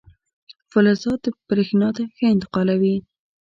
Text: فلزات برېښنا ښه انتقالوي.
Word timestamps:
فلزات 0.71 1.23
برېښنا 1.47 1.89
ښه 2.17 2.27
انتقالوي. 2.35 2.95